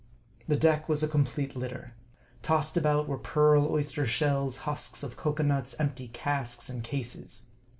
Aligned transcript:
The 0.47 0.55
deck 0.57 0.89
was 0.89 1.03
a 1.03 1.07
complete 1.07 1.55
litter. 1.55 1.93
Tossed 2.41 2.75
about 2.75 3.07
were 3.07 3.19
pearl 3.19 3.67
oyster 3.69 4.07
shells, 4.07 4.57
husks 4.65 5.03
of 5.03 5.15
cocoa 5.15 5.43
nuts, 5.43 5.75
empty 5.77 6.07
casks, 6.07 6.69
and 6.71 6.83
cases. 6.83 7.45